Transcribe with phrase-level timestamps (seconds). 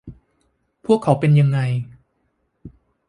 [0.85, 1.59] พวกเขาเป็นยังไง